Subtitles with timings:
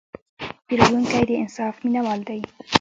[0.67, 2.39] پیرودونکی د انصاف مینهوال دی.